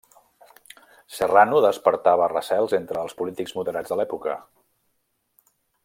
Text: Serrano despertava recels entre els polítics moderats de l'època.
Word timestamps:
Serrano 1.17 1.59
despertava 1.65 2.31
recels 2.33 2.73
entre 2.79 3.05
els 3.05 3.15
polítics 3.21 3.55
moderats 3.61 3.95
de 3.95 4.01
l'època. 4.01 4.39